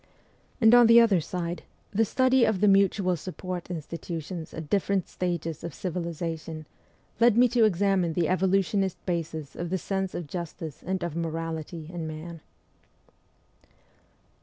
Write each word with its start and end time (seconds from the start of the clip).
And 0.59 0.73
on 0.73 0.87
the 0.87 0.99
other 0.99 1.21
side, 1.21 1.61
the 1.91 2.05
study 2.05 2.43
of 2.43 2.59
the 2.59 2.67
mutual 2.67 3.15
support 3.15 3.69
institutions 3.69 4.51
at 4.51 4.67
different 4.67 5.07
stages 5.07 5.63
of 5.63 5.75
civilization, 5.75 6.65
led 7.19 7.37
me 7.37 7.47
to 7.49 7.65
examine 7.65 8.13
the 8.13 8.27
evolutionist 8.27 8.97
bases 9.05 9.55
of 9.55 9.69
the 9.69 9.77
sense 9.77 10.15
of 10.15 10.25
justice 10.25 10.81
and 10.83 11.03
of 11.03 11.15
morality 11.15 11.87
in 11.93 12.07
man. 12.07 12.41